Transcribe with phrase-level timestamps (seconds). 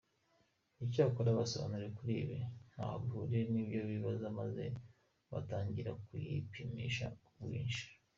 [0.85, 2.37] Icyakora basobanuriwe ko ibi
[2.71, 4.63] ntaho bihuriye n’ibyo bibaza maze
[5.31, 7.85] batangira kuyipimisha ku bwinshi.